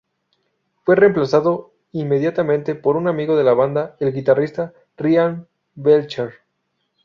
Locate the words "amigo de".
3.07-3.43